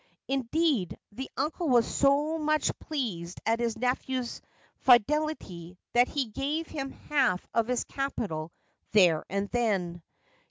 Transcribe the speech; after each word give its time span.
Indeed, 0.27 0.97
the 1.11 1.29
uncle 1.37 1.69
was 1.69 1.85
so 1.85 2.39
much 2.39 2.71
pleased 2.79 3.39
at 3.45 3.59
his 3.59 3.77
nephew's 3.77 4.41
fidelity 4.77 5.77
that 5.93 6.07
he 6.07 6.25
gave 6.25 6.65
him 6.65 6.89
half 6.89 7.47
of 7.53 7.67
his 7.67 7.83
capital 7.83 8.51
there 8.93 9.23
and 9.29 9.47
then. 9.51 10.01